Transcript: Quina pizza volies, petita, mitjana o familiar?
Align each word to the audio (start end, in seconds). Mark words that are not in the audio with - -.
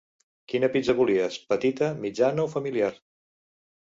Quina 0.51 0.69
pizza 0.75 0.95
volies, 0.99 1.37
petita, 1.51 1.89
mitjana 2.05 2.47
o 2.49 2.51
familiar? 2.55 2.91